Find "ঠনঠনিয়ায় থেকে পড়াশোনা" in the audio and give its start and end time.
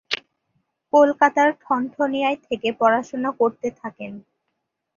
1.61-3.29